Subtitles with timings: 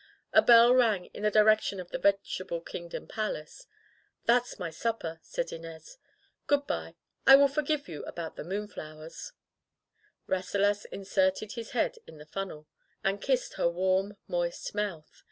[0.33, 3.67] A bell rang in the direction of the Vegetable Kingdom Palace.
[4.25, 5.99] "That's my supper," said Inez.
[6.47, 6.95] "Good by.
[7.27, 9.33] I will forgive you about the moon flowers/'
[10.25, 12.67] Rasselas inserted his head in the funnel,
[13.03, 15.07] and kissed her warm, moist mouth.